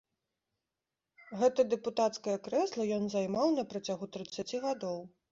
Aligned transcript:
Гэта 1.41 1.65
дэпутацкае 1.73 2.37
крэсла 2.47 2.87
ён 2.95 3.05
займаў 3.15 3.47
на 3.57 3.65
працягу 3.75 4.09
трыццаці 4.15 4.63
гадоў. 4.65 4.97